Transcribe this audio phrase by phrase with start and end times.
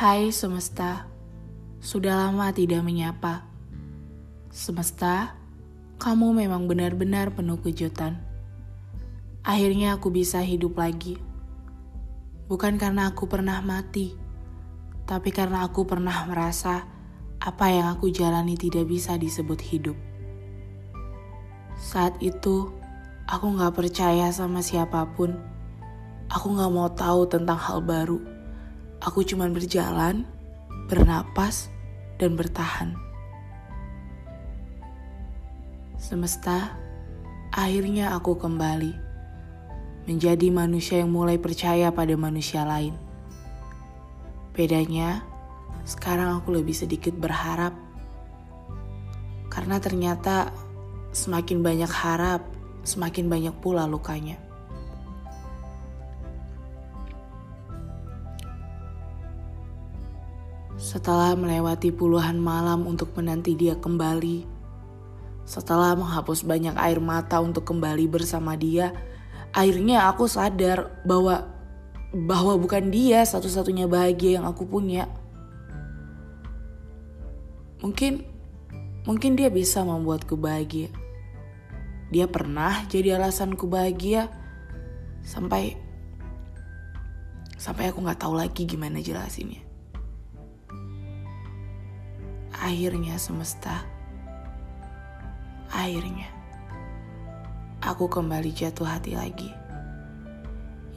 [0.00, 1.04] Hai semesta,
[1.76, 3.44] sudah lama tidak menyapa.
[4.48, 5.36] Semesta,
[6.00, 8.16] kamu memang benar-benar penuh kejutan.
[9.44, 11.20] Akhirnya aku bisa hidup lagi.
[12.48, 14.16] Bukan karena aku pernah mati,
[15.04, 16.88] tapi karena aku pernah merasa
[17.36, 19.96] apa yang aku jalani tidak bisa disebut hidup.
[21.76, 22.72] Saat itu,
[23.28, 25.59] aku gak percaya sama siapa pun.
[26.30, 28.22] Aku gak mau tahu tentang hal baru.
[29.02, 30.22] Aku cuma berjalan,
[30.86, 31.66] bernapas,
[32.22, 32.94] dan bertahan.
[35.98, 36.78] Semesta,
[37.50, 38.94] akhirnya aku kembali
[40.06, 42.94] menjadi manusia yang mulai percaya pada manusia lain.
[44.54, 45.26] Bedanya,
[45.82, 47.74] sekarang aku lebih sedikit berharap
[49.50, 50.54] karena ternyata
[51.10, 52.46] semakin banyak harap,
[52.86, 54.49] semakin banyak pula lukanya.
[60.80, 64.48] Setelah melewati puluhan malam untuk menanti dia kembali,
[65.44, 68.96] setelah menghapus banyak air mata untuk kembali bersama dia,
[69.52, 71.44] akhirnya aku sadar bahwa
[72.16, 75.04] bahwa bukan dia satu-satunya bahagia yang aku punya.
[77.84, 78.24] Mungkin
[79.04, 80.88] mungkin dia bisa membuatku bahagia.
[82.08, 84.32] Dia pernah jadi alasanku bahagia
[85.20, 85.76] sampai
[87.60, 89.69] sampai aku nggak tahu lagi gimana jelasinnya.
[92.60, 93.88] Akhirnya semesta,
[95.72, 96.28] akhirnya
[97.80, 99.48] aku kembali jatuh hati lagi.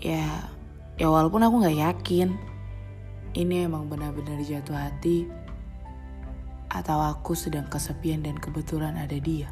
[0.03, 0.51] Ya,
[0.99, 2.35] ya walaupun aku nggak yakin
[3.33, 5.25] ini emang benar-benar jatuh hati
[6.67, 9.47] atau aku sedang kesepian dan kebetulan ada dia.